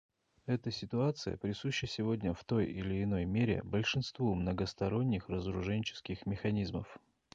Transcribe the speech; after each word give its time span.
Эта 0.47 0.71
ситуация 0.71 1.37
присуща 1.37 1.85
сегодня 1.85 2.33
в 2.33 2.43
той 2.43 2.65
или 2.65 3.03
иной 3.03 3.25
мере 3.25 3.61
большинству 3.63 4.33
многосторонних 4.33 5.29
разоруженческих 5.29 6.25
механизмов. 6.25 6.97